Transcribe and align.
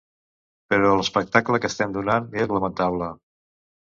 Però 0.73 0.93
l’espectacle 0.99 1.61
que 1.65 1.71
estem 1.73 1.93
donant 1.99 2.33
és 2.45 2.51
lamentable. 2.57 3.11